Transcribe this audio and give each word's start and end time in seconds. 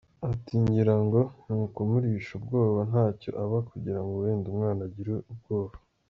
Ati 0.31 0.53
“ngirango 0.63 1.21
ni 1.45 1.53
ukumurisha 1.65 2.31
ubwoba 2.39 2.79
ntacyo 2.89 3.29
aba 3.43 3.57
kugirango 3.69 4.13
wenda 4.23 4.45
umwana 4.53 4.81
agire 4.87 5.13
ubwoba. 5.33 5.75